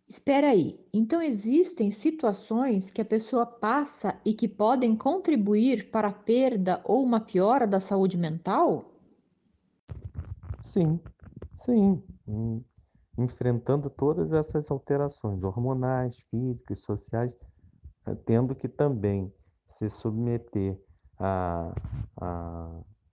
Espera 0.09 0.49
aí, 0.49 0.80
então 0.92 1.21
existem 1.21 1.90
situações 1.90 2.90
que 2.90 3.00
a 3.02 3.04
pessoa 3.04 3.45
passa 3.45 4.18
e 4.25 4.33
que 4.33 4.49
podem 4.49 4.97
contribuir 4.97 5.90
para 5.90 6.09
a 6.09 6.12
perda 6.12 6.80
ou 6.85 7.04
uma 7.04 7.21
piora 7.21 7.66
da 7.66 7.78
saúde 7.78 8.16
mental? 8.16 8.90
Sim, 10.62 10.99
sim. 11.59 12.02
Enfrentando 13.18 13.90
todas 13.90 14.33
essas 14.33 14.71
alterações 14.71 15.42
hormonais, 15.42 16.18
físicas, 16.30 16.80
sociais, 16.80 17.33
eh, 18.07 18.14
tendo 18.25 18.54
que 18.54 18.68
também 18.68 19.30
se 19.68 19.90
submeter 19.90 20.78
à 21.18 21.71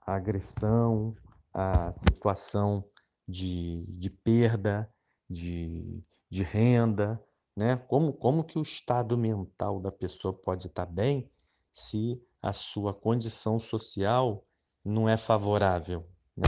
agressão, 0.06 1.14
à 1.56 1.94
situação 1.94 2.86
de, 3.28 3.86
de 3.88 4.10
perda, 4.10 4.94
de 5.30 6.04
de 6.30 6.44
renda, 6.44 7.24
né? 7.56 7.78
Como, 7.78 8.12
como 8.12 8.44
que 8.44 8.60
o 8.60 8.64
estado 8.64 9.18
mental 9.18 9.80
da 9.80 9.92
pessoa 9.92 10.34
pode 10.34 10.68
estar 10.68 10.86
bem 10.86 11.32
se 11.72 12.22
a 12.42 12.52
sua 12.52 12.94
condição 12.94 13.58
social 13.58 14.46
não 14.84 15.08
é 15.08 15.16
favorável, 15.18 16.06
né? 16.36 16.48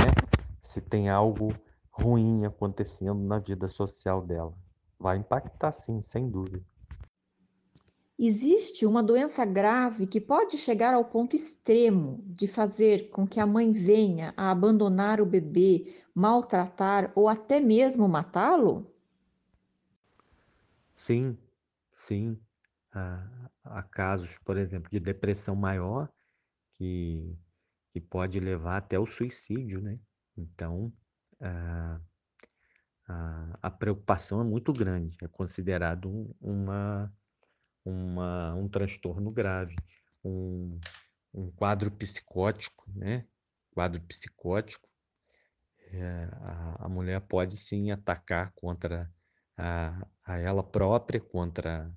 Se 0.61 0.81
tem 0.81 1.09
algo 1.09 1.49
ruim 1.89 2.45
acontecendo 2.45 3.19
na 3.21 3.39
vida 3.39 3.67
social 3.67 4.21
dela. 4.25 4.53
Vai 4.99 5.17
impactar 5.17 5.71
sim, 5.71 6.01
sem 6.01 6.29
dúvida. 6.29 6.65
Existe 8.19 8.85
uma 8.85 9.03
doença 9.03 9.45
grave 9.45 10.07
que 10.07 10.19
pode 10.19 10.57
chegar 10.57 10.93
ao 10.93 11.05
ponto 11.05 11.35
extremo 11.35 12.23
de 12.25 12.47
fazer 12.47 13.09
com 13.11 13.27
que 13.27 13.39
a 13.39 13.45
mãe 13.45 13.71
venha 13.71 14.33
a 14.35 14.49
abandonar 14.49 15.21
o 15.21 15.25
bebê, 15.25 15.93
maltratar 16.15 17.11
ou 17.15 17.29
até 17.29 17.59
mesmo 17.59 18.07
matá-lo? 18.07 18.91
Sim, 20.95 21.37
sim. 21.93 22.39
Há, 22.91 23.49
há 23.63 23.83
casos, 23.83 24.37
por 24.39 24.57
exemplo, 24.57 24.89
de 24.89 24.99
depressão 24.99 25.55
maior 25.55 26.11
que, 26.73 27.37
que 27.93 28.01
pode 28.01 28.39
levar 28.39 28.77
até 28.77 28.97
o 28.99 29.05
suicídio, 29.05 29.81
né? 29.81 29.99
Então, 30.35 30.91
a, 31.39 32.01
a, 33.07 33.59
a 33.61 33.71
preocupação 33.71 34.41
é 34.41 34.43
muito 34.43 34.73
grande, 34.73 35.17
é 35.21 35.27
considerado 35.27 36.35
uma, 36.41 37.13
uma, 37.87 38.53
um 38.55 38.67
transtorno 38.67 39.31
grave. 39.31 39.75
um, 40.23 40.79
um 41.33 41.51
quadro 41.51 41.91
psicótico, 41.91 42.85
né? 42.93 43.25
Quadro 43.71 44.01
psicótico, 44.01 44.87
é, 45.91 46.29
a, 46.33 46.85
a, 46.85 46.89
mulher 46.89 47.21
pode 47.21 47.55
sim 47.55 47.91
atacar 47.91 48.51
contra 48.55 49.09
a, 49.55 50.07
a 50.25 50.37
ela 50.37 50.63
própria, 50.63 51.21
contra 51.21 51.91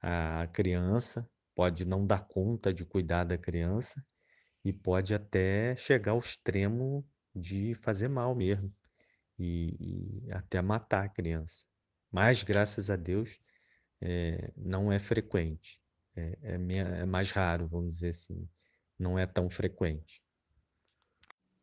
a 0.00 0.46
criança, 0.52 1.28
pode 1.54 1.84
não 1.84 2.06
dar 2.06 2.26
conta 2.26 2.72
de 2.72 2.84
cuidar 2.84 3.24
da 3.24 3.36
criança 3.36 4.04
e 4.64 4.72
pode 4.72 5.14
até 5.14 5.76
chegar 5.76 6.12
ao 6.12 6.18
extremo 6.18 7.06
de 7.34 7.74
fazer 7.74 8.08
mal 8.08 8.34
mesmo 8.34 8.72
e, 9.38 10.24
e 10.26 10.32
até 10.32 10.62
matar 10.62 11.04
a 11.04 11.08
criança. 11.08 11.66
Mas, 12.10 12.42
graças 12.42 12.90
a 12.90 12.96
Deus, 12.96 13.38
é, 14.00 14.52
não 14.56 14.92
é 14.92 14.98
frequente. 14.98 15.82
É, 16.16 16.38
é, 16.42 16.78
é 17.00 17.04
mais 17.04 17.30
raro, 17.30 17.66
vamos 17.66 17.94
dizer 17.94 18.10
assim. 18.10 18.48
Não 18.98 19.18
é 19.18 19.26
tão 19.26 19.48
frequente. 19.48 20.22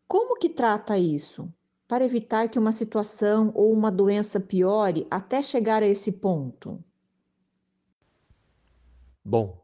Como 0.07 0.37
que 0.37 0.49
trata 0.49 0.97
isso? 0.97 1.53
Para 1.87 2.03
evitar 2.03 2.49
que 2.49 2.59
uma 2.59 2.71
situação 2.71 3.51
ou 3.55 3.71
uma 3.71 3.91
doença 3.91 4.39
piore 4.39 5.07
até 5.09 5.41
chegar 5.41 5.83
a 5.83 5.87
esse 5.87 6.11
ponto? 6.11 6.83
Bom, 9.23 9.63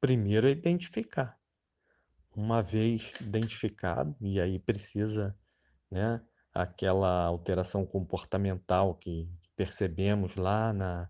primeiro 0.00 0.46
é 0.46 0.50
identificar. 0.50 1.38
Uma 2.34 2.62
vez 2.62 3.12
identificado, 3.20 4.16
e 4.20 4.40
aí 4.40 4.58
precisa, 4.58 5.38
né, 5.90 6.20
aquela 6.52 7.24
alteração 7.24 7.86
comportamental 7.86 8.94
que 8.96 9.28
percebemos 9.54 10.34
lá 10.36 10.72
na, 10.72 11.02
na 11.02 11.08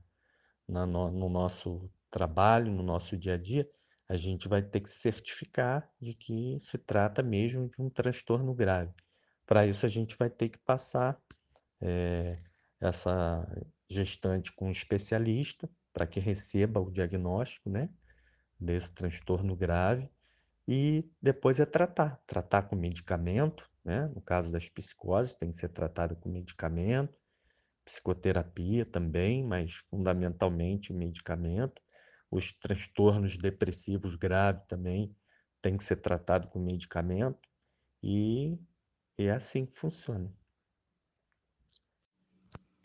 no, 0.68 1.11
no 1.11 1.28
nosso 1.28 1.90
trabalho, 2.11 2.71
no 2.71 2.83
nosso 2.83 3.16
dia 3.16 3.35
a 3.35 3.38
dia, 3.38 3.68
a 4.09 4.16
gente 4.16 4.49
vai 4.49 4.62
ter 4.62 4.80
que 4.80 4.88
certificar 4.88 5.90
de 6.00 6.14
que 6.14 6.59
se 6.61 6.78
trata 6.78 7.23
mesmo 7.23 7.68
de 7.68 7.80
um 7.80 7.88
transtorno 7.88 8.54
grave. 8.54 8.92
Para 9.47 9.66
isso, 9.66 9.85
a 9.87 9.88
gente 9.88 10.16
vai 10.16 10.30
ter 10.30 10.49
que 10.49 10.59
passar 10.59 11.21
é, 11.80 12.38
essa 12.80 13.47
gestante 13.88 14.52
com 14.52 14.68
um 14.68 14.71
especialista 14.71 15.68
para 15.92 16.06
que 16.06 16.21
receba 16.21 16.80
o 16.80 16.90
diagnóstico 16.90 17.71
né, 17.71 17.88
desse 18.59 18.92
transtorno 18.92 19.54
grave 19.54 20.11
e 20.66 21.09
depois 21.21 21.61
é 21.61 21.66
tratar, 21.66 22.18
tratar 22.26 22.62
com 22.62 22.75
medicamento, 22.76 23.71
né? 23.85 24.09
No 24.14 24.21
caso 24.21 24.50
das 24.50 24.68
psicoses, 24.68 25.37
tem 25.37 25.50
que 25.50 25.56
ser 25.56 25.68
tratado 25.68 26.16
com 26.16 26.30
medicamento, 26.30 27.14
psicoterapia 27.85 28.85
também, 28.87 29.45
mas 29.45 29.75
fundamentalmente 29.91 30.93
medicamento. 30.93 31.83
Os 32.31 32.53
transtornos 32.53 33.37
depressivos 33.37 34.17
graves 34.17 34.64
também 34.67 35.14
tem 35.61 35.76
que 35.76 35.85
ser 35.85 35.97
tratado 35.97 36.49
com 36.49 36.59
medicamento 36.59 37.49
e 38.03 38.59
é 39.17 39.31
assim 39.31 39.64
que 39.64 39.73
funciona. 39.73 40.33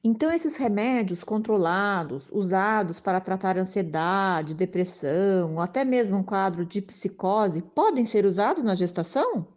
Então, 0.02 0.32
esses 0.32 0.56
remédios 0.56 1.26
controlados, 1.26 2.30
usados 2.32 3.02
para 3.02 3.20
tratar 3.20 3.58
ansiedade, 3.58 4.56
depressão, 4.56 5.56
ou 5.56 5.60
até 5.60 5.84
mesmo 5.84 6.18
um 6.18 6.24
quadro 6.24 6.66
de 6.66 6.82
psicose, 6.82 7.62
podem 7.62 8.06
ser 8.06 8.24
usados 8.24 8.64
na 8.64 8.76
gestação? 8.76 9.54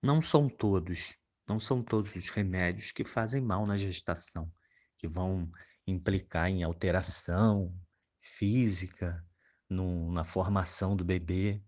Não 0.00 0.22
são 0.22 0.48
todos, 0.48 1.16
não 1.46 1.58
são 1.58 1.82
todos 1.82 2.14
os 2.16 2.28
remédios 2.30 2.92
que 2.92 3.04
fazem 3.04 3.40
mal 3.40 3.66
na 3.66 3.76
gestação, 3.76 4.50
que 4.96 5.06
vão 5.06 5.50
implicar 5.86 6.48
em 6.48 6.62
alteração 6.62 7.74
física 8.20 9.24
no, 9.68 10.10
na 10.12 10.24
formação 10.24 10.96
do 10.96 11.04
bebê. 11.04 11.62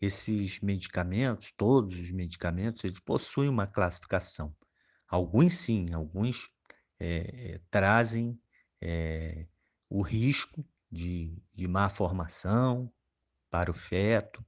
Esses 0.00 0.60
medicamentos, 0.60 1.52
todos 1.56 1.98
os 1.98 2.10
medicamentos, 2.10 2.84
eles 2.84 3.00
possuem 3.00 3.48
uma 3.48 3.66
classificação. 3.66 4.54
Alguns 5.08 5.54
sim, 5.54 5.86
alguns 5.94 6.50
é, 7.00 7.58
trazem 7.70 8.38
é, 8.80 9.46
o 9.88 10.02
risco 10.02 10.64
de, 10.90 11.42
de 11.54 11.66
má 11.66 11.88
formação 11.88 12.92
para 13.50 13.70
o 13.70 13.74
feto, 13.74 14.44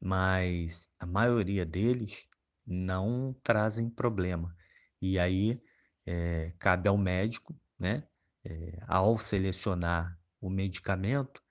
mas 0.00 0.88
a 0.98 1.06
maioria 1.06 1.64
deles 1.64 2.28
não 2.66 3.34
trazem 3.42 3.88
problema. 3.88 4.54
E 5.00 5.18
aí 5.18 5.62
é, 6.06 6.52
cabe 6.58 6.88
ao 6.88 6.96
médico, 6.98 7.58
né, 7.78 8.04
é, 8.44 8.78
ao 8.86 9.18
selecionar 9.18 10.18
o 10.40 10.50
medicamento, 10.50 11.42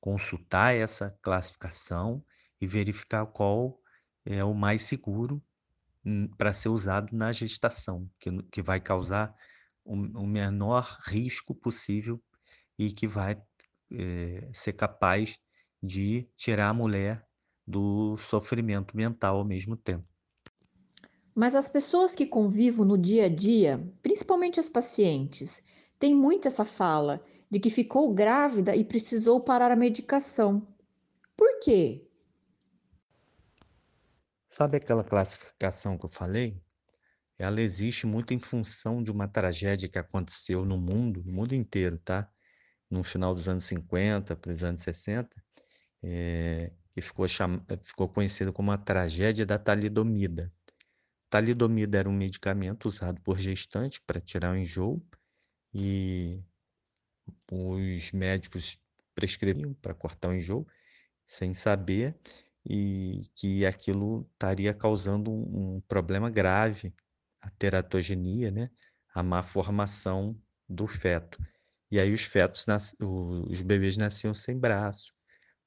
consultar 0.00 0.74
essa 0.74 1.10
classificação 1.22 2.24
e 2.60 2.66
verificar 2.66 3.26
qual 3.26 3.80
é 4.24 4.44
o 4.44 4.54
mais 4.54 4.82
seguro 4.82 5.42
para 6.36 6.52
ser 6.52 6.68
usado 6.68 7.14
na 7.16 7.32
gestação, 7.32 8.10
que, 8.18 8.30
que 8.50 8.62
vai 8.62 8.80
causar 8.80 9.34
o, 9.84 9.94
o 9.94 10.26
menor 10.26 10.98
risco 11.06 11.54
possível 11.54 12.22
e 12.78 12.92
que 12.92 13.06
vai 13.06 13.40
é, 13.92 14.50
ser 14.52 14.72
capaz 14.72 15.38
de 15.82 16.28
tirar 16.36 16.70
a 16.70 16.74
mulher 16.74 17.26
do 17.66 18.16
sofrimento 18.16 18.96
mental 18.96 19.38
ao 19.38 19.44
mesmo 19.44 19.76
tempo. 19.76 20.11
Mas 21.34 21.54
as 21.54 21.68
pessoas 21.68 22.14
que 22.14 22.26
convivo 22.26 22.84
no 22.84 22.98
dia 22.98 23.24
a 23.24 23.28
dia, 23.28 23.82
principalmente 24.02 24.60
as 24.60 24.68
pacientes, 24.68 25.62
têm 25.98 26.14
muito 26.14 26.46
essa 26.46 26.64
fala 26.64 27.24
de 27.50 27.58
que 27.58 27.70
ficou 27.70 28.12
grávida 28.12 28.76
e 28.76 28.84
precisou 28.84 29.40
parar 29.40 29.70
a 29.70 29.76
medicação. 29.76 30.66
Por 31.36 31.60
quê? 31.60 32.06
Sabe 34.48 34.76
aquela 34.76 35.02
classificação 35.02 35.96
que 35.96 36.04
eu 36.04 36.10
falei? 36.10 36.62
Ela 37.38 37.60
existe 37.60 38.06
muito 38.06 38.34
em 38.34 38.38
função 38.38 39.02
de 39.02 39.10
uma 39.10 39.26
tragédia 39.26 39.88
que 39.88 39.98
aconteceu 39.98 40.64
no 40.64 40.78
mundo, 40.78 41.22
no 41.24 41.32
mundo 41.32 41.54
inteiro, 41.54 41.98
tá? 41.98 42.30
No 42.90 43.02
final 43.02 43.34
dos 43.34 43.48
anos 43.48 43.64
50 43.64 44.36
para 44.36 44.52
os 44.52 44.62
anos 44.62 44.80
60, 44.82 45.28
é, 46.02 46.70
que 46.94 47.00
ficou, 47.00 47.26
cham... 47.26 47.64
ficou 47.82 48.08
conhecida 48.08 48.52
como 48.52 48.70
a 48.70 48.76
tragédia 48.76 49.46
da 49.46 49.58
talidomida. 49.58 50.52
Talidomida 51.32 51.96
era 51.96 52.10
um 52.10 52.12
medicamento 52.12 52.84
usado 52.84 53.18
por 53.22 53.38
gestantes 53.38 53.98
para 54.06 54.20
tirar 54.20 54.52
o 54.52 54.56
enjoo 54.58 55.02
e 55.72 56.38
os 57.50 58.12
médicos 58.12 58.78
prescreviam 59.14 59.72
para 59.72 59.94
cortar 59.94 60.28
o 60.28 60.34
enjoo 60.34 60.66
sem 61.24 61.54
saber 61.54 62.14
e 62.66 63.22
que 63.34 63.64
aquilo 63.64 64.28
estaria 64.34 64.74
causando 64.74 65.32
um, 65.32 65.80
problema 65.88 66.28
grave, 66.28 66.94
a 67.40 67.48
teratogenia, 67.48 68.50
né? 68.50 68.70
a 69.14 69.22
má 69.22 69.42
formação 69.42 70.38
do 70.68 70.86
feto. 70.86 71.38
E 71.90 71.98
aí 71.98 72.12
os 72.12 72.24
fetos, 72.24 72.66
os 73.00 73.62
bebês 73.62 73.96
nasciam 73.96 74.34
sem 74.34 74.60
braço, 74.60 75.14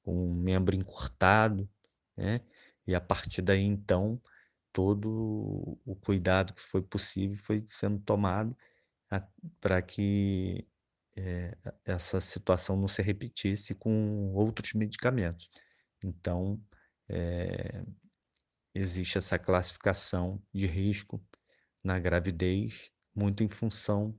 com 0.04 0.30
um 0.30 0.32
membro 0.32 0.76
encurtado, 0.76 1.68
né? 2.16 2.40
E 2.86 2.94
a 2.94 3.00
partir 3.00 3.42
daí, 3.42 3.64
então, 3.64 4.22
todo 4.76 5.78
o 5.86 5.96
cuidado 5.96 6.52
que 6.52 6.60
foi 6.60 6.82
possível 6.82 7.34
foi 7.34 7.64
sendo 7.64 7.98
tomado 8.00 8.54
para 9.58 9.80
que 9.80 10.68
é, 11.16 11.56
essa 11.82 12.20
situação 12.20 12.76
não 12.76 12.86
se 12.86 13.00
repetisse 13.00 13.74
com 13.74 14.34
outros 14.34 14.74
medicamentos. 14.74 15.48
Então, 16.04 16.60
é, 17.08 17.82
existe 18.74 19.16
essa 19.16 19.38
classificação 19.38 20.42
de 20.52 20.66
risco 20.66 21.24
na 21.82 21.98
gravidez, 21.98 22.92
muito 23.14 23.42
em 23.42 23.48
função 23.48 24.14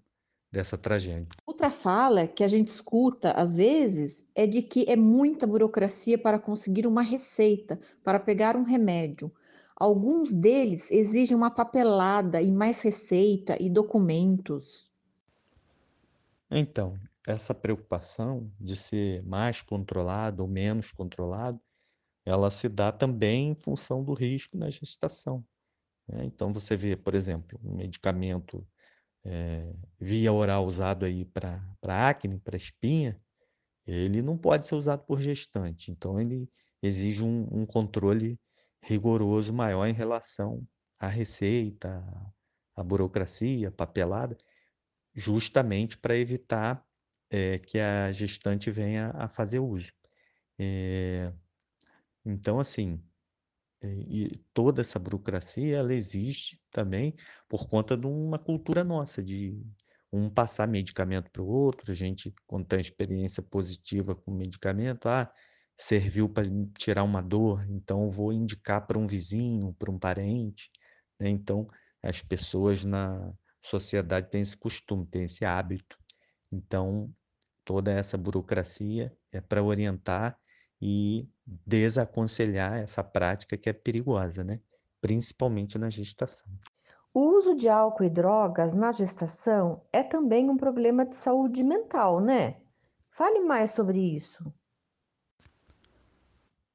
dessa 0.52 0.76
tragédia. 0.76 1.28
Outra 1.46 1.70
fala 1.70 2.28
que 2.28 2.44
a 2.44 2.48
gente 2.48 2.70
escuta 2.70 3.32
às 3.34 3.58
vezes 3.58 4.28
é 4.34 4.48
de 4.48 4.64
que 4.64 4.86
é 4.90 4.96
muita 4.96 5.46
burocracia 5.46 6.18
para 6.18 6.40
conseguir 6.40 6.88
uma 6.88 7.04
receita, 7.04 7.80
para 8.04 8.20
pegar 8.20 8.56
um 8.56 8.64
remédio. 8.64 9.32
Alguns 9.80 10.34
deles 10.34 10.90
exigem 10.90 11.38
uma 11.38 11.52
papelada 11.52 12.42
e 12.42 12.52
mais 12.52 12.82
receita 12.82 13.56
e 13.62 13.70
documentos. 13.70 14.92
Então, 16.50 17.00
essa 17.28 17.54
preocupação 17.54 18.52
de 18.60 18.76
ser 18.76 19.24
mais 19.24 19.62
controlado 19.62 20.42
ou 20.42 20.50
menos 20.50 20.92
controlado 20.92 21.62
ela 22.28 22.52
se 22.52 22.68
dá 22.68 22.92
também 22.92 23.52
em 23.52 23.56
função 23.56 24.04
do 24.04 24.14
risco 24.14 24.58
na 24.58 24.70
gestação. 24.70 25.46
Né? 26.06 26.26
Então, 26.26 26.52
você 26.52 26.76
vê, 26.76 26.94
por 26.94 27.16
exemplo, 27.16 27.58
um 27.64 27.78
medicamento 27.78 28.68
é, 29.24 29.74
via 29.98 30.34
oral 30.34 30.66
usado 30.66 31.06
aí 31.06 31.24
para 31.24 31.62
acne, 31.84 32.38
para 32.38 32.58
espinha, 32.58 33.18
ele 33.86 34.22
não 34.22 34.38
pode 34.38 34.68
ser 34.68 34.76
usado 34.76 35.06
por 35.06 35.22
gestante. 35.22 35.90
Então, 35.90 36.20
ele 36.20 36.50
exige 36.82 37.24
um, 37.24 37.48
um 37.50 37.66
controle 37.66 38.38
rigoroso 38.88 39.54
maior 39.54 39.86
em 39.86 39.94
relação 39.94 40.66
à 40.98 41.10
receita, 41.10 42.02
à 42.74 42.82
burocracia, 42.84 43.68
à 43.68 43.72
papelada, 43.72 44.38
justamente 45.14 45.98
para 45.98 46.18
evitar 46.18 46.82
é, 47.30 47.60
que 47.60 47.78
a 47.80 48.10
gestante 48.14 48.72
venha 48.72 49.12
a 49.14 49.28
fazer 49.28 49.60
uso. 49.60 49.92
Eh, 50.58 51.34
então, 52.26 52.60
assim, 52.60 53.04
eh, 53.82 53.88
e 54.08 54.38
toda 54.54 54.82
essa 54.82 54.98
burocracia, 55.00 55.78
ela 55.78 55.94
existe 55.94 56.62
também 56.72 57.14
por 57.50 57.68
conta 57.68 57.98
de 57.98 58.08
uma 58.08 58.40
cultura 58.40 58.84
nossa, 58.86 59.22
de 59.22 59.62
um 60.12 60.30
passar 60.30 60.68
medicamento 60.68 61.30
para 61.32 61.42
o 61.44 61.48
outro, 61.48 61.92
a 61.92 61.96
gente, 61.96 62.34
quando 62.48 62.66
tem 62.66 62.80
experiência 62.80 63.44
positiva 63.44 64.16
com 64.16 64.32
medicamento, 64.32 65.08
ah, 65.10 65.30
serviu 65.78 66.28
para 66.28 66.46
tirar 66.78 67.04
uma 67.04 67.22
dor, 67.22 67.66
então 67.70 68.10
vou 68.10 68.34
indicar 68.34 68.88
para 68.88 68.98
um 68.98 69.06
vizinho, 69.06 69.74
para 69.78 69.92
um 69.92 70.00
parente, 70.00 70.72
né? 71.20 71.30
Então, 71.30 71.68
as 72.02 72.22
pessoas 72.22 72.84
na 72.84 73.34
sociedade 73.62 74.30
têm 74.30 74.42
esse 74.42 74.58
costume, 74.58 75.06
têm 75.06 75.26
esse 75.26 75.46
hábito. 75.46 75.98
Então, 76.52 77.14
toda 77.64 77.92
essa 77.92 78.18
burocracia 78.18 79.16
é 79.32 79.40
para 79.40 79.64
orientar 79.64 80.40
e 80.82 81.28
desaconselhar 81.46 82.78
essa 82.78 83.04
prática 83.04 83.58
que 83.58 83.70
é 83.70 83.74
perigosa, 83.74 84.44
né? 84.44 84.62
Principalmente 85.02 85.78
na 85.78 85.90
gestação. 85.90 86.50
O 87.14 87.38
uso 87.38 87.56
de 87.56 87.68
álcool 87.68 88.04
e 88.04 88.10
drogas 88.10 88.74
na 88.74 88.92
gestação 88.92 89.82
é 89.92 90.04
também 90.04 90.50
um 90.50 90.58
problema 90.58 91.06
de 91.06 91.16
saúde 91.16 91.64
mental, 91.64 92.20
né? 92.20 92.62
Fale 93.10 93.42
mais 93.42 93.72
sobre 93.72 94.00
isso. 94.00 94.54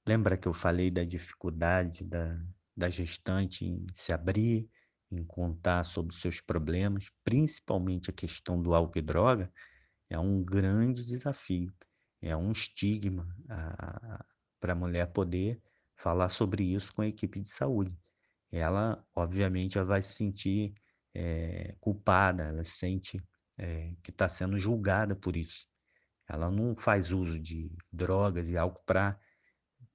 Lembra 0.06 0.36
que 0.36 0.48
eu 0.48 0.52
falei 0.52 0.90
da 0.90 1.04
dificuldade 1.04 2.04
da, 2.04 2.40
da 2.76 2.88
gestante 2.88 3.64
em 3.64 3.86
se 3.94 4.12
abrir, 4.12 4.68
em 5.10 5.24
contar 5.24 5.84
sobre 5.84 6.14
seus 6.14 6.40
problemas, 6.40 7.10
principalmente 7.22 8.10
a 8.10 8.12
questão 8.12 8.60
do 8.60 8.74
álcool 8.74 8.98
e 8.98 9.02
droga, 9.02 9.52
é 10.10 10.18
um 10.18 10.42
grande 10.42 11.06
desafio, 11.06 11.72
é 12.20 12.36
um 12.36 12.50
estigma 12.50 13.28
para 14.60 14.72
a 14.72 14.76
mulher 14.76 15.06
poder 15.12 15.60
falar 15.94 16.28
sobre 16.30 16.64
isso 16.64 16.92
com 16.94 17.02
a 17.02 17.06
equipe 17.06 17.40
de 17.40 17.48
saúde. 17.48 17.96
Ela, 18.50 19.04
obviamente, 19.14 19.78
ela 19.78 19.86
vai 19.86 20.02
se 20.02 20.14
sentir 20.14 20.74
é, 21.14 21.76
culpada, 21.80 22.44
ela 22.44 22.64
sente 22.64 23.22
é, 23.56 23.94
que 24.02 24.10
está 24.10 24.28
sendo 24.28 24.58
julgada 24.58 25.14
por 25.14 25.36
isso. 25.36 25.68
Ela 26.28 26.50
não 26.50 26.74
faz 26.74 27.12
uso 27.12 27.40
de 27.40 27.74
drogas 27.92 28.50
e 28.50 28.56
álcool 28.56 28.82
para 28.84 29.18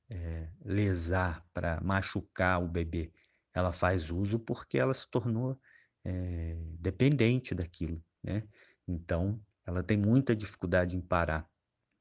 é, 0.09 0.49
lesar, 0.63 1.45
para 1.53 1.79
machucar 1.81 2.61
o 2.61 2.67
bebê. 2.67 3.11
Ela 3.53 3.73
faz 3.73 4.09
uso 4.11 4.39
porque 4.39 4.77
ela 4.77 4.93
se 4.93 5.09
tornou 5.09 5.59
é, 6.05 6.55
dependente 6.79 7.53
daquilo, 7.53 8.03
né? 8.23 8.43
Então, 8.87 9.41
ela 9.65 9.83
tem 9.83 9.97
muita 9.97 10.35
dificuldade 10.35 10.95
em 10.95 11.01
parar 11.01 11.49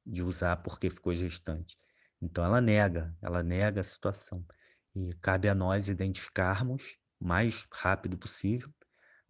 de 0.04 0.22
usar 0.22 0.56
porque 0.58 0.88
ficou 0.88 1.14
gestante. 1.14 1.76
Então, 2.22 2.44
ela 2.44 2.60
nega, 2.60 3.16
ela 3.20 3.42
nega 3.42 3.80
a 3.80 3.84
situação. 3.84 4.46
E 4.94 5.12
cabe 5.20 5.48
a 5.48 5.54
nós 5.54 5.88
identificarmos 5.88 6.96
o 7.20 7.26
mais 7.26 7.66
rápido 7.72 8.16
possível 8.16 8.72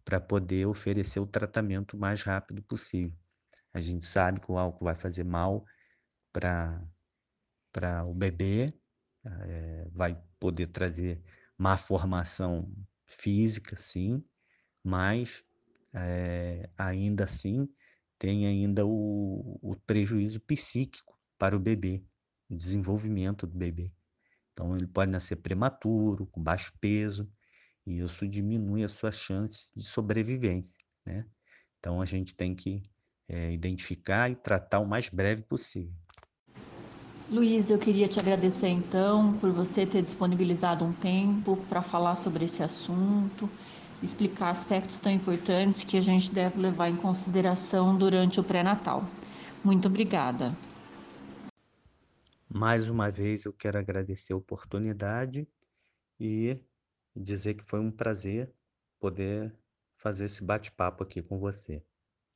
para 0.05 0.21
poder 0.21 0.65
oferecer 0.65 1.19
o 1.19 1.27
tratamento 1.27 1.97
mais 1.97 2.21
rápido 2.21 2.61
possível. 2.63 3.17
A 3.73 3.81
gente 3.81 4.05
sabe 4.05 4.39
que 4.39 4.51
o 4.51 4.57
álcool 4.57 4.85
vai 4.85 4.95
fazer 4.95 5.23
mal 5.23 5.65
para 6.31 6.81
para 7.77 8.03
o 8.03 8.11
bebê, 8.11 8.73
é, 9.23 9.87
vai 9.91 10.19
poder 10.39 10.65
trazer 10.65 11.21
má 11.55 11.77
formação 11.77 12.73
física, 13.05 13.75
sim, 13.77 14.23
mas 14.83 15.43
é, 15.93 16.71
ainda 16.75 17.25
assim 17.25 17.69
tem 18.17 18.47
ainda 18.47 18.83
o, 18.83 19.59
o 19.61 19.75
prejuízo 19.85 20.39
psíquico 20.39 21.19
para 21.37 21.55
o 21.55 21.59
bebê, 21.59 22.03
o 22.49 22.55
desenvolvimento 22.55 23.45
do 23.45 23.55
bebê. 23.55 23.93
Então 24.53 24.75
ele 24.75 24.87
pode 24.87 25.11
nascer 25.11 25.35
prematuro, 25.35 26.25
com 26.25 26.41
baixo 26.41 26.73
peso, 26.81 27.31
e 27.85 27.99
isso 27.99 28.27
diminui 28.27 28.83
as 28.83 28.93
suas 28.93 29.19
chances 29.19 29.71
de 29.75 29.83
sobrevivência, 29.83 30.79
né? 31.05 31.27
Então 31.77 32.01
a 32.01 32.05
gente 32.05 32.33
tem 32.33 32.55
que 32.55 32.81
é, 33.27 33.51
identificar 33.51 34.31
e 34.31 34.35
tratar 34.35 34.79
o 34.79 34.87
mais 34.87 35.09
breve 35.09 35.43
possível. 35.43 35.93
Luiz, 37.29 37.69
eu 37.69 37.77
queria 37.77 38.07
te 38.07 38.21
agradecer 38.21 38.69
então 38.69 39.37
por 39.37 39.51
você 39.51 39.85
ter 39.85 40.01
disponibilizado 40.01 40.85
um 40.85 40.93
tempo 40.93 41.57
para 41.67 41.81
falar 41.81 42.15
sobre 42.15 42.45
esse 42.45 42.63
assunto, 42.63 43.49
explicar 44.01 44.49
aspectos 44.49 44.97
tão 45.01 45.11
importantes 45.11 45.83
que 45.83 45.97
a 45.97 46.01
gente 46.01 46.33
deve 46.33 46.57
levar 46.61 46.87
em 46.87 46.95
consideração 46.95 47.97
durante 47.97 48.39
o 48.39 48.43
pré-natal. 48.45 49.03
Muito 49.61 49.89
obrigada. 49.89 50.55
Mais 52.47 52.87
uma 52.87 53.11
vez 53.11 53.43
eu 53.43 53.51
quero 53.51 53.77
agradecer 53.77 54.31
a 54.31 54.37
oportunidade 54.37 55.45
e 56.17 56.57
dizer 57.13 57.55
que 57.55 57.63
foi 57.63 57.81
um 57.81 57.91
prazer 57.91 58.53
poder 59.01 59.53
fazer 59.97 60.25
esse 60.25 60.45
bate-papo 60.45 61.03
aqui 61.03 61.21
com 61.21 61.37
você. 61.37 61.83